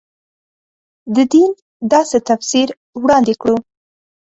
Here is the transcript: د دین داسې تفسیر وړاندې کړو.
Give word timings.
د 1.15 1.17
دین 1.31 1.49
داسې 1.93 2.17
تفسیر 2.29 2.67
وړاندې 3.01 3.33
کړو. 3.41 3.57